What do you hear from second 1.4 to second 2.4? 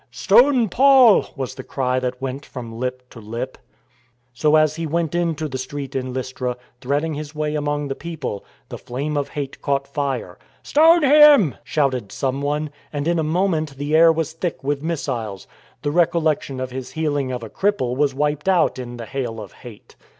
the cry that